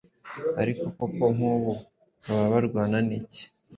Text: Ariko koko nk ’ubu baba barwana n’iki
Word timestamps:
Ariko 0.61 0.83
koko 0.97 1.23
nk 1.35 1.41
’ubu 1.51 1.71
baba 2.27 2.45
barwana 2.53 2.97
n’iki 3.07 3.43